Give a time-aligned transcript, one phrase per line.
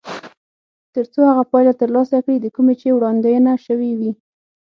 [0.93, 4.11] تر څو هغه پایله ترلاسه کړي د کومې چې وړاندوينه شوې وي.